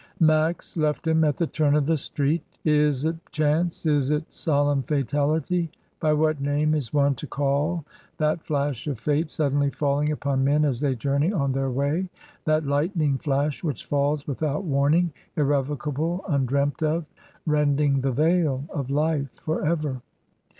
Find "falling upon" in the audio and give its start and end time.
9.69-10.43